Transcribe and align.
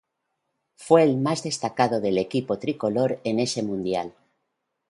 Fue 0.77 1.03
el 1.03 1.17
más 1.17 1.43
destacado 1.43 2.01
del 2.01 2.17
equipo 2.17 2.57
tricolor 2.57 3.21
en 3.23 3.39
ese 3.39 3.61
Mundial. 3.61 4.15